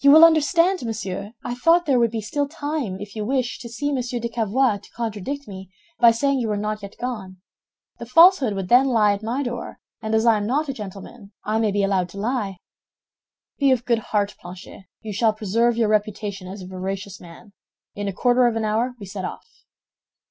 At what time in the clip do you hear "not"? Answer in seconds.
6.56-6.80, 10.46-10.70